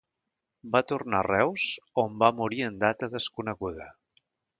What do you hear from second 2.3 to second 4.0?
morir en data desconeguda.